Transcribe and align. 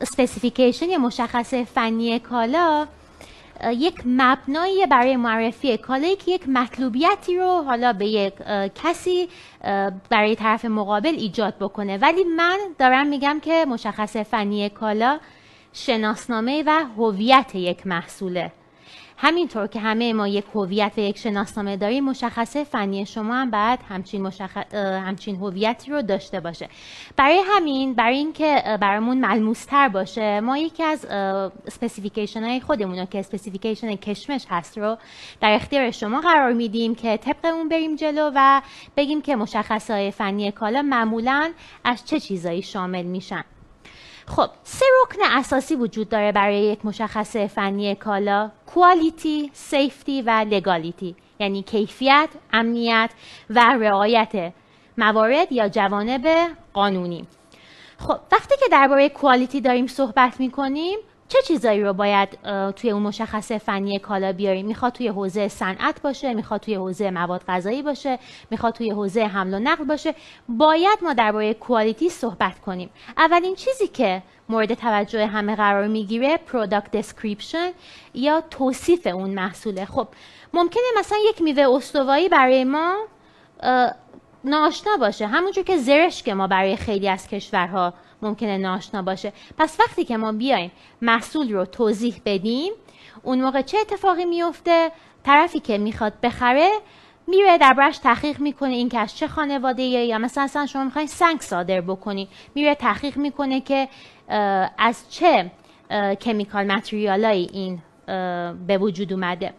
specification 0.00 0.88
یا 0.88 0.98
مشخصه 0.98 1.64
فنی 1.64 2.18
کالا 2.18 2.86
یک 3.64 3.94
مبنایی 4.06 4.86
برای 4.86 5.16
معرفی 5.16 5.76
کالایی 5.76 6.16
که 6.16 6.30
یک 6.30 6.48
مطلوبیتی 6.48 7.36
رو 7.36 7.62
حالا 7.62 7.92
به 7.92 8.06
یک 8.06 8.34
کسی 8.84 9.28
برای 10.10 10.36
طرف 10.36 10.64
مقابل 10.64 11.14
ایجاد 11.14 11.54
بکنه. 11.58 11.96
ولی 11.96 12.24
من 12.24 12.58
دارم 12.78 13.06
میگم 13.06 13.40
که 13.42 13.64
مشخصه 13.68 14.22
فنی 14.22 14.68
کالا 14.68 15.18
شناسنامه 15.72 16.62
و 16.66 16.84
هویت 16.96 17.54
یک 17.54 17.86
محصوله. 17.86 18.52
همینطور 19.16 19.66
که 19.66 19.80
همه 19.80 20.12
ما 20.12 20.28
یک 20.28 20.44
هویت 20.54 20.92
و 20.96 21.00
یک 21.00 21.18
شناسنامه 21.18 21.76
داریم 21.76 22.04
مشخصه 22.04 22.64
فنی 22.64 23.06
شما 23.06 23.34
هم 23.34 23.50
باید 23.50 23.78
همچین 23.88 24.22
مشخ... 24.22 24.56
همچین 24.74 25.36
هویتی 25.36 25.90
رو 25.90 26.02
داشته 26.02 26.40
باشه. 26.40 26.68
برای 27.16 27.40
همین 27.46 27.94
برای 27.94 28.16
اینکه 28.16 28.78
برامون 28.80 29.18
ملموستر 29.18 29.88
باشه 29.88 30.40
ما 30.40 30.58
یکی 30.58 30.82
از 30.82 31.04
specification 31.66 32.44
های 32.44 32.60
خودمون 32.60 32.98
رو 32.98 33.04
که 33.04 33.18
specification 33.18 33.96
کشمش 33.96 34.46
هست 34.50 34.78
رو 34.78 34.98
در 35.40 35.52
اختیار 35.52 35.90
شما 35.90 36.20
قرار 36.20 36.52
میدیم 36.52 36.94
که 36.94 37.16
طبق 37.16 37.44
اون 37.44 37.68
بریم 37.68 37.96
جلو 37.96 38.30
و 38.34 38.62
بگیم 38.96 39.22
که 39.22 39.36
مشخصه 39.36 39.94
های 39.94 40.10
فنی 40.10 40.50
کالا 40.50 40.82
معمولا 40.82 41.52
از 41.84 42.04
چه 42.04 42.20
چیزایی 42.20 42.62
شامل 42.62 43.02
میشن. 43.02 43.44
خب 44.26 44.50
سه 44.64 44.84
رکن 45.02 45.22
اساسی 45.22 45.74
وجود 45.74 46.08
داره 46.08 46.32
برای 46.32 46.58
یک 46.58 46.84
مشخصه 46.84 47.46
فنی 47.46 47.94
کالا 47.94 48.50
quality، 48.66 49.50
safety 49.52 50.22
و 50.22 50.30
legality 50.30 51.16
یعنی 51.38 51.62
کیفیت، 51.62 52.28
امنیت 52.52 53.10
و 53.50 53.60
رعایت 53.60 54.52
موارد 54.98 55.52
یا 55.52 55.68
جوانب 55.68 56.26
قانونی. 56.72 57.26
خب 57.98 58.18
وقتی 58.32 58.54
که 58.60 58.66
درباره 58.72 59.08
quality 59.08 59.60
داریم 59.60 59.86
صحبت 59.86 60.40
می‌کنیم 60.40 60.98
چه 61.34 61.42
چیزایی 61.42 61.82
رو 61.82 61.92
باید 61.92 62.28
توی 62.72 62.90
اون 62.90 63.02
مشخصه 63.02 63.58
فنی 63.58 63.98
کالا 63.98 64.32
بیاریم 64.32 64.66
می‌خواد 64.66 64.92
توی 64.92 65.08
حوزه 65.08 65.48
صنعت 65.48 66.02
باشه 66.02 66.34
می‌خواد 66.34 66.60
توی 66.60 66.74
حوزه 66.74 67.10
مواد 67.10 67.44
غذایی 67.48 67.82
باشه 67.82 68.18
می‌خواد 68.50 68.74
توی 68.74 68.90
حوزه 68.90 69.24
حمل 69.26 69.54
و 69.54 69.58
نقل 69.58 69.84
باشه. 69.84 70.14
باید 70.48 70.98
ما 71.02 71.12
درباره 71.12 71.54
quality 71.54 72.08
صحبت 72.08 72.60
کنیم. 72.60 72.90
اولین 73.16 73.54
چیزی 73.54 73.86
که 73.86 74.22
مورد 74.48 74.74
توجه 74.74 75.26
همه 75.26 75.56
قرار 75.56 75.88
می‌گیره 75.88 76.36
product 76.36 76.90
description 76.90 77.70
یا 78.14 78.40
توصیف 78.50 79.06
اون 79.06 79.30
محصوله. 79.30 79.84
خب 79.84 80.08
ممکنه 80.52 80.82
مثلا 80.98 81.18
یک 81.30 81.42
میوه 81.42 81.76
استوایی 81.76 82.28
برای 82.28 82.64
ما 82.64 82.96
ناشنا 84.44 84.96
باشه. 85.00 85.26
همونجور 85.26 85.64
که 85.64 85.76
زرش 85.76 86.22
که 86.22 86.34
ما 86.34 86.46
برای 86.46 86.76
خیلی 86.76 87.08
از 87.08 87.28
کشورها 87.28 87.94
ممکنه 88.24 88.58
ناشنا 88.58 89.02
باشه. 89.02 89.32
پس 89.58 89.80
وقتی 89.80 90.04
که 90.04 90.16
ما 90.16 90.32
بیایم 90.32 90.72
محصول 91.02 91.52
رو 91.52 91.64
توضیح 91.64 92.20
بدیم 92.24 92.72
اون 93.22 93.40
موقع 93.40 93.62
چه 93.62 93.78
اتفاقی 93.78 94.24
میفته؟ 94.24 94.92
طرفی 95.24 95.60
که 95.60 95.78
می‌خواد 95.78 96.20
بخره 96.22 96.70
میره 97.26 97.58
دربارش 97.58 97.98
تحقیق 97.98 98.40
می‌کنه 98.40 98.74
این 98.74 98.88
که 98.88 98.98
از 98.98 99.16
چه 99.16 99.28
خانواده 99.28 99.82
یا 99.82 100.18
مثلا 100.18 100.44
اصلا 100.44 100.66
شما 100.66 100.84
می‌خواین 100.84 101.08
سنگ 101.08 101.40
صادر 101.40 101.80
بکنی. 101.80 102.28
میره 102.54 102.74
تحقیق 102.74 103.16
می‌کنه 103.16 103.60
که 103.60 103.88
از 104.78 105.04
چه 105.10 105.50
کمیکال 106.20 106.66
متریالایی 106.72 107.50
این 107.52 107.82
به 108.66 108.78
وجود 108.78 109.12
اومده. 109.12 109.54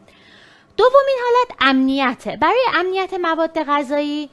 دومین 0.77 1.17
حالت 1.23 1.57
امنیته. 1.69 2.37
برای 2.37 2.65
امنیت 2.75 3.13
مواد 3.13 3.63
غذایی 3.63 4.29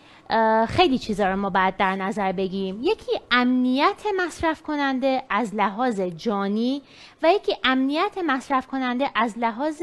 خیلی 0.69 0.99
چیزا 0.99 1.29
رو 1.31 1.37
ما 1.37 1.51
باید 1.51 1.77
در 1.77 1.97
نظر 1.97 2.33
بگیریم. 2.33 2.81
یکی 2.83 3.21
امنیت 3.31 4.03
مصرف 4.17 4.63
کننده 4.63 5.23
از 5.31 5.55
لحاظ 5.55 6.01
جانی 6.01 6.83
و 7.23 7.33
یکی 7.33 7.57
امنیت 7.65 8.19
مصرف 8.27 8.67
کننده 8.67 9.11
از 9.15 9.39
لحاظ 9.39 9.83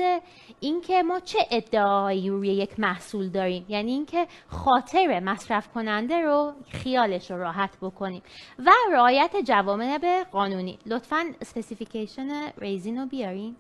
اینکه 0.60 1.04
ما 1.04 1.20
چه 1.20 1.40
ادعایی 1.52 2.30
روی 2.30 2.48
یک 2.48 2.80
محصول 2.80 3.30
داریم. 3.30 3.66
یعنی 3.70 3.92
اینکه 3.92 4.28
خاطر 4.48 5.20
مصرف 5.20 5.68
کننده 5.68 6.22
رو 6.22 6.54
خیالش 6.70 7.32
رو 7.32 7.38
راحت 7.38 7.78
بکنیم. 7.82 8.22
و 8.60 8.72
رعایت 8.92 9.36
جوانب 9.46 10.24
قانونی. 10.32 10.80
لطفا 10.86 11.26
specification 11.42 12.52
raisin 12.58 12.98
رو 12.98 13.06
بیارین. 13.06 13.56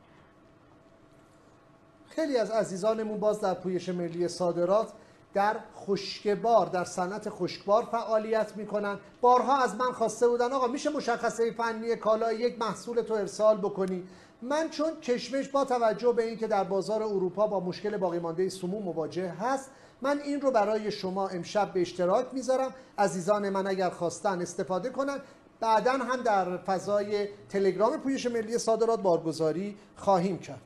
خیلی 2.09 2.37
از 2.37 2.51
عزیزانمون 2.51 3.19
باز 3.19 3.41
در 3.41 3.53
پویش 3.53 3.89
ملی 3.89 4.27
صادرات 4.27 4.93
در 5.33 5.55
خشکبار 5.75 6.65
در 6.65 6.83
صنعت 6.83 7.29
خشکبار 7.29 7.83
فعالیت 7.83 8.57
می‌کنن. 8.57 8.99
بارها 9.21 9.57
از 9.57 9.75
من 9.75 9.91
خواسته 9.91 10.27
بودن 10.27 10.53
آقا 10.53 10.67
میشه 10.67 10.89
مشخصه 10.89 11.51
فنی 11.51 11.95
کالا 11.95 12.33
یک 12.33 12.59
محصول 12.59 13.01
تو 13.01 13.13
ارسال 13.13 13.57
بکنی. 13.57 14.07
من 14.41 14.69
چون 14.69 14.99
کشمش 15.01 15.47
با 15.47 15.65
توجه 15.65 16.11
به 16.11 16.23
اینکه 16.23 16.47
در 16.47 16.63
بازار 16.63 17.03
اروپا 17.03 17.47
با 17.47 17.59
مشکل 17.59 17.97
باقی 17.97 18.19
مانده 18.19 18.49
سموم 18.49 18.83
مواجه 18.83 19.29
هست 19.29 19.71
من 20.01 20.19
این 20.19 20.41
رو 20.41 20.51
برای 20.51 20.91
شما 20.91 21.27
امشب 21.27 21.73
به 21.73 21.81
اشتراک 21.81 22.25
می‌ذارم. 22.31 22.73
عزیزان 22.97 23.49
من 23.49 23.67
اگر 23.67 23.89
خواستن 23.89 24.41
استفاده 24.41 24.89
کنن 24.89 25.19
بعدا 25.59 25.91
هم 25.91 26.21
در 26.21 26.57
فضای 26.57 27.27
تلگرام 27.49 27.97
پویش 27.97 28.25
ملی 28.25 28.57
صادرات 28.57 28.99
بارگذاری 28.99 29.77
خواهیم 29.95 30.39
کرد. 30.39 30.61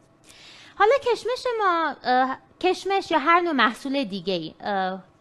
حالا 0.75 0.93
کشمش 1.01 1.45
ما 1.59 1.95
کشمش 2.63 3.11
یا 3.11 3.19
هر 3.19 3.41
نوع 3.41 3.53
محصول 3.53 4.03
دیگه 4.03 4.53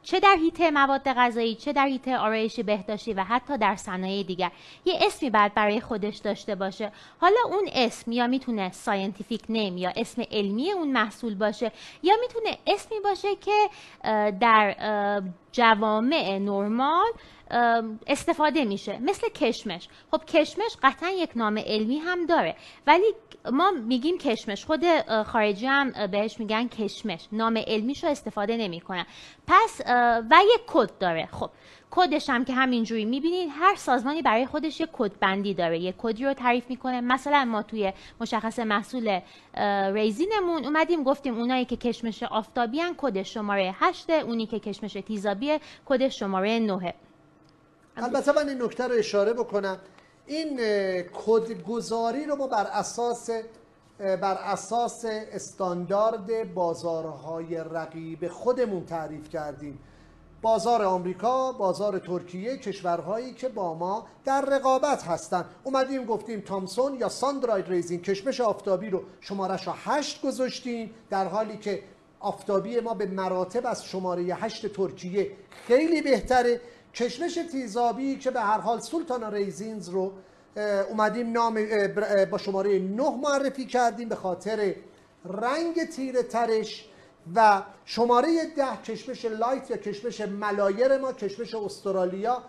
چه 0.03 0.21
در 0.21 0.37
حیطه 0.41 0.71
مواد 0.71 1.13
غذایی 1.13 1.55
چه 1.55 1.73
در 1.73 1.87
حیطه 1.87 2.17
آرایشی 2.17 2.61
بهداشتی 2.61 3.13
و 3.13 3.25
حتی 3.25 3.59
در 3.59 3.77
صنایع 3.77 4.23
دیگر. 4.23 4.51
یه 4.85 4.99
اسمی 5.03 5.31
باید 5.31 5.55
برای 5.55 5.81
خودش 5.81 6.17
داشته 6.17 6.55
باشه. 6.55 6.93
حالا 7.21 7.37
اون 7.47 7.69
اسم 7.73 8.13
یا 8.13 8.27
می‌تونه 8.27 8.73
scientific 8.73 9.43
name 9.49 9.79
یا 9.79 9.93
اسم 9.97 10.23
علمی 10.31 10.73
اون 10.73 10.93
محصول 10.93 11.35
باشه 11.35 11.73
یا 12.03 12.15
می‌تونه 12.21 12.59
اسمی 12.67 13.01
باشه 13.01 13.29
که 13.35 13.69
در 14.41 15.23
جوامع 15.53 16.39
نرمال 16.39 17.13
استفاده 18.07 18.65
میشه. 18.65 18.99
مثل 18.99 19.29
کشمش. 19.29 19.89
خب 20.11 20.25
کشمش 20.25 20.77
قطعا 20.83 21.11
یک 21.11 21.31
نام 21.37 21.59
علمی 21.59 21.99
هم 21.99 22.27
داره. 22.27 22.57
ولی 22.87 23.07
ما 23.53 23.71
میگیم 23.71 24.19
کشمش. 24.19 24.65
خود 24.65 24.85
خارجی 25.27 25.67
هم 25.67 26.07
بهش 26.07 26.41
میگن 26.41 26.69
کشمش. 26.69 27.29
نام 27.33 27.63
علمیش 27.67 28.05
رو 28.05 28.11
استفاده 28.11 28.57
نمی‌کنن. 28.57 29.07
پس 29.47 29.81
و 30.31 30.37
یک 30.55 30.61
کد 30.67 30.99
داره. 30.99 31.29
خب 31.33 31.51
کدش 31.91 32.31
هم 32.31 32.45
که 32.45 32.53
همینجوری 32.55 33.05
می‌بینید 33.05 33.51
هر 33.53 33.75
سازمانی 33.75 34.23
برای 34.23 34.47
خودش 34.47 34.81
یک 34.81 34.89
کد 34.93 35.19
بندی 35.21 35.55
داره. 35.55 35.79
یک 35.79 35.95
کدی 35.99 36.25
رو 36.25 36.35
تعریف 36.35 36.71
می‌کنه. 36.71 37.01
مثلا 37.01 37.45
ما 37.45 37.63
توی 37.63 37.93
مشخص 38.21 38.59
محصول 38.59 39.21
raisin 39.93 40.41
مون 40.41 40.65
اومدیم 40.65 41.03
گفتیم 41.03 41.39
اونایی 41.39 41.65
که 41.65 41.77
کشمش 41.77 42.23
آفتابی 42.23 42.81
کد 42.97 43.23
شماره 43.23 43.75
8 43.79 44.11
اونی 44.11 44.47
که 44.47 44.59
کشمش 44.59 44.93
تیزابیه 44.93 45.61
کد 45.87 46.09
شماره 46.09 46.59
9 46.59 46.95
البته 47.97 48.33
من 48.33 48.49
این 48.49 48.63
نکته 48.63 48.85
رو 48.85 48.95
اشاره 48.95 49.33
بکنم. 49.33 49.79
این 50.27 50.61
کدگذاری 51.27 52.25
رو 52.25 52.37
ما 52.37 52.47
بر 52.47 52.67
اساس 52.67 53.31
بر 53.99 54.35
اساس 54.35 55.05
استاندارد 55.09 56.55
بازارهای 56.55 57.57
رقیب 57.57 58.29
خودمون 58.29 58.87
تعریف 58.87 59.29
کردیم. 59.29 59.79
بازار 60.43 60.83
آمریکا، 60.83 61.53
بازار 61.53 61.99
ترکیه، 61.99 62.57
کشورهایی 62.57 63.35
که 63.35 63.49
با 63.49 63.75
ما 63.75 64.07
در 64.25 64.41
رقابت 64.41 65.03
هستند. 65.03 65.45
اومدیم 65.65 66.05
گفتیم 66.05 66.41
Thompson 66.41 66.95
یا 66.95 67.09
sun-dried 67.09 67.69
raisin 67.69 68.03
کشمش 68.03 68.41
آفتابی 68.41 68.91
رو 68.91 69.03
شمارش 69.21 69.67
رو 69.67 69.73
هشت 69.77 70.23
گذاشتیم 70.23 70.95
در 71.11 71.29
حالی 71.29 71.57
که 71.57 71.83
آفتابی 72.21 72.81
ما 72.81 72.95
به 72.95 73.07
مراتب 73.07 73.67
از 73.67 73.85
شماره 73.85 74.23
هشت 74.23 74.67
ترکیه 74.67 75.31
خیلی 75.67 76.03
بهتره. 76.03 76.61
کشمش 76.95 77.39
تیزابی 77.53 78.17
که 78.17 78.31
به 78.31 78.41
هر 78.41 78.59
حال 78.59 78.81
sultana 78.81 79.35
raisins 79.35 79.89
رو 79.89 80.13
اومدیم 80.91 81.33
نام 81.33 81.67
با 82.31 82.39
شماره 82.39 82.79
9 82.79 83.11
معرفی 83.11 83.67
کردیم 83.67 84.09
به 84.09 84.15
خاطر 84.15 84.75
رنگ 85.25 85.85
تیره 85.97 86.23
ترش 86.23 86.89
و 87.35 87.63
شماره 87.85 88.29
ده 88.57 88.77
کشمش 88.85 89.25
light 89.25 89.71
یا 89.71 89.77
کشمش 89.77 90.21
ملایر 90.21 90.99
ما 90.99 91.13
کشمش 91.13 91.55
استرالیا. 91.55 92.43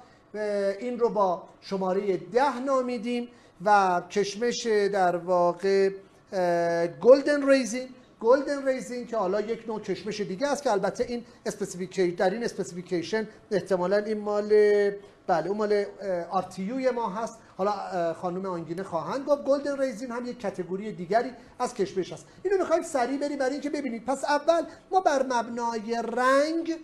این 0.79 0.99
رو 0.99 1.09
با 1.09 1.43
شماره 1.61 2.17
ده 2.17 2.59
نامیدیم 2.59 3.27
و 3.65 4.01
کشمش 4.09 4.67
در 4.93 5.15
واقع 5.15 5.89
golden 7.01 7.49
raisin 7.49 7.89
golden 8.23 8.67
raisin 8.67 9.07
که 9.07 9.17
حالا 9.17 9.41
یک 9.41 9.67
نوع 9.67 9.79
کشمش 9.79 10.21
دیگه 10.21 10.47
است 10.47 10.63
که 10.63 10.71
البته 10.71 11.03
این 11.03 11.25
specification 11.45 12.15
در 12.15 12.29
این 12.29 12.43
specification 12.43 13.27
احتمالا 13.51 13.97
این 13.97 14.19
مال 14.19 14.49
بله 15.27 15.47
اون 15.47 15.57
مال 15.57 15.85
RTU 16.29 16.74
ی 16.74 16.89
ما 16.89 17.09
هست. 17.09 17.39
حالا 17.57 18.13
خانم 18.13 18.45
آنگینه 18.45 18.83
خواهند 18.83 19.25
گفت. 19.25 19.43
golden 19.43 19.81
raisin 19.81 20.11
هم 20.11 20.25
یک 20.25 20.39
category 20.39 20.91
دیگری 20.91 21.31
از 21.59 21.73
کشمش 21.73 22.13
هست. 22.13 22.25
اینو 22.43 22.57
می‌خوایم 22.57 22.83
سریع 22.83 23.17
بریم 23.17 23.37
برای 23.37 23.51
اینکه 23.51 23.69
ببینید. 23.69 24.05
پس 24.05 24.23
اول 24.25 24.63
ما 24.91 24.99
بر 24.99 25.23
مبنای 25.23 26.01
رنگ 26.03 26.75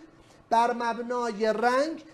بر 0.50 0.72
مبنای 0.72 1.46
رنگ 1.46 2.04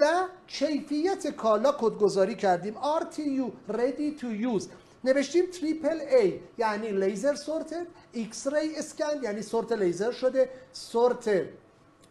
و 0.00 0.06
کیفیت 0.46 1.26
کالا 1.36 1.72
کدگذاری 1.72 2.34
کردیم. 2.34 2.74
RTU 2.74 3.72
Ready 3.72 4.20
to 4.20 4.26
Use. 4.26 4.64
نوشتیم 5.04 5.44
triple 5.46 5.98
A 6.00 6.32
یعنی 6.58 6.90
laser 6.90 7.34
sorted 7.34 7.86
X-ray 8.12 8.76
scan 8.76 9.22
یعنی 9.22 9.42
سورت 9.42 9.72
لیزر 9.72 10.12
شده. 10.12 10.50
سورت 10.72 11.30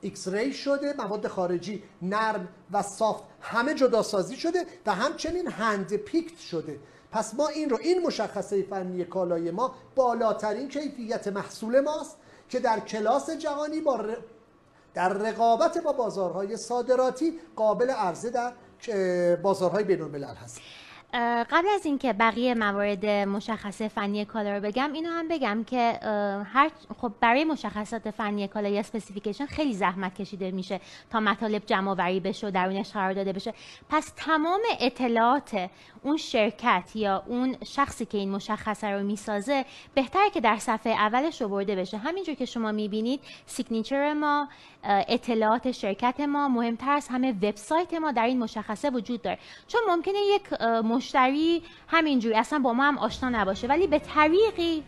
X-ray 0.01 0.53
شده 0.53 0.93
مواد 0.97 1.27
خارجی 1.27 1.83
نرم 2.01 2.47
و 2.71 2.81
soft 2.81 3.23
همه 3.41 3.73
جدا 3.73 4.03
سازی 4.03 4.35
شده 4.35 4.65
و 4.85 4.95
همچنین 4.95 5.47
hand 5.47 5.95
picked 5.95 6.39
شده. 6.39 6.79
پس 7.11 7.33
ما 7.33 7.47
این 7.47 7.69
رو 7.69 7.77
این 7.81 8.01
مشخصه 8.01 8.63
فنی 8.63 9.05
کالای 9.05 9.51
ما 9.51 9.75
بالاترین 9.95 10.67
کیفیت 10.67 11.27
محصول 11.27 11.79
ماست 11.79 12.17
که 12.49 12.59
در 12.59 12.79
کلاس 12.79 13.29
جهانی 13.29 13.81
با 13.81 14.05
در 14.93 15.13
رقابت 15.13 15.77
با 15.77 15.93
بازارهای 15.93 16.57
صادراتی 16.57 17.39
قابل 17.55 17.89
عرضه 17.89 18.29
در 18.29 18.53
بازارهای 19.35 19.83
بین 19.83 20.01
الملل 20.01 20.35
هست. 20.35 20.61
قبل 21.51 21.67
از 21.75 21.85
اینکه 21.85 22.13
بقیه 22.13 22.53
موارد 22.53 23.05
مشخصه 23.05 23.87
فنی 23.87 24.25
کالا 24.25 24.55
رو 24.55 24.61
بگم 24.61 24.93
اینو 24.93 25.09
هم 25.09 25.27
بگم 25.27 25.63
که 25.63 25.99
هر 26.53 26.71
خب 26.97 27.11
برای 27.19 27.43
مشخصات 27.43 28.11
فنی 28.11 28.47
کالا 28.47 28.69
یا 28.69 28.79
specification 28.79 29.45
خیلی 29.45 29.73
زحمت 29.73 30.15
کشیده 30.15 30.51
میشه 30.51 30.79
تا 31.09 31.19
مطالب 31.19 31.65
جمع 31.65 31.91
آوری 31.91 32.19
بشه 32.19 32.47
و 32.47 32.51
درونش 32.51 32.91
قرار 32.91 33.13
داده 33.13 33.33
بشه. 33.33 33.53
پس 33.89 34.13
تمام 34.17 34.61
اطلاعات 34.79 35.69
اون 36.03 36.17
شرکت 36.17 36.91
یا 36.95 37.23
اون 37.27 37.55
شخصی 37.65 38.05
که 38.05 38.17
این 38.17 38.31
مشخصه 38.31 38.87
رو 38.87 39.03
می‌سازه 39.03 39.65
بهتره 39.95 40.29
که 40.29 40.41
در 40.41 40.57
صفحه 40.57 40.93
اولش 40.93 41.41
برده 41.41 41.75
بشه. 41.75 41.97
همینجور 41.97 42.35
که 42.35 42.45
شما 42.45 42.71
می‌بینید 42.71 43.19
signature 43.45 44.13
ما 44.13 44.47
اطلاعات 44.83 45.71
شرکت 45.71 46.19
ما 46.19 46.47
مهمتر 46.47 46.91
از 46.91 47.07
همه 47.07 47.31
وبسایت 47.31 47.93
ما 47.93 48.11
در 48.11 48.25
این 48.25 48.39
مشخصه 48.39 48.89
وجود 48.89 49.21
داره. 49.21 49.39
چون 49.67 49.81
ممکنه 49.87 50.19
یک 50.19 50.43
مشتری 51.03 51.61
همینجوری. 51.87 52.35
اصلا 52.35 52.59
با 52.59 52.73
ما 52.73 52.83
هم 52.83 52.97
آشنا 52.97 53.29
نباشه. 53.29 53.67
ولی 53.67 53.87
به 53.87 53.99
طریقی 53.99 54.83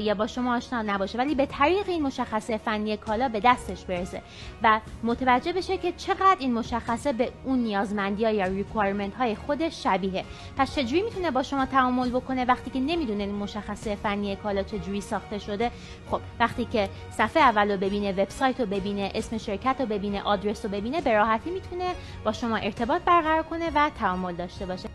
یا 0.00 0.14
با 0.14 0.26
شما 0.26 0.56
آشنا 0.56 0.82
نباشه. 0.82 1.18
ولی 1.18 1.34
به 1.34 1.46
طریق 1.46 1.88
این 1.88 2.02
مشخصه 2.02 2.56
فنی 2.56 2.96
کالا 2.96 3.28
به 3.28 3.40
دستش 3.40 3.84
برسه. 3.84 4.22
و 4.62 4.80
متوجه 5.02 5.52
بشه 5.52 5.76
که 5.76 5.92
چقدر 5.92 6.36
این 6.38 6.54
مشخصه 6.54 7.12
به 7.12 7.32
اون 7.44 7.58
نیازمندی 7.58 8.24
ها 8.24 8.30
یا 8.30 8.44
ریکوایرمنت 8.46 9.14
های 9.14 9.34
خودش 9.34 9.82
شبیه 9.82 10.24
پس 10.56 10.74
چجوری 10.74 11.02
می‌تونه 11.02 11.30
با 11.30 11.42
شما 11.42 11.66
تعامل 11.66 12.10
بکنه 12.10 12.44
وقتی 12.44 12.70
که 12.70 12.80
نمی‌دونه 12.80 13.22
این 13.22 13.34
مشخصه 13.34 13.96
فنی 13.96 14.36
کالا 14.36 14.62
چجوری 14.62 15.00
ساخته 15.00 15.38
شده؟ 15.38 15.70
خب 16.10 16.20
وقتی 16.40 16.64
که 16.64 16.88
صفحه 17.10 17.42
اول 17.42 17.70
رو 17.70 17.76
ببینه 17.76 18.12
وبسایت 18.12 18.60
رو 18.60 18.66
ببینه 18.66 19.12
اسم 19.14 19.38
شرکت 19.38 19.76
رو 19.80 19.86
ببینه 19.86 20.22
آدرس 20.22 20.64
رو 20.64 20.70
ببینه 20.70 21.00
به 21.00 21.12
راحتی 21.12 21.50
می‌تونه 21.50 21.94
با 22.24 22.32
شما 22.32 22.56
ارتباط 22.56 23.02
برقرار 23.02 23.42
کنه 23.42 23.70
و 23.74 23.90
تعامل 23.98 24.34
داشته 24.34 24.66
باشه. 24.66 24.93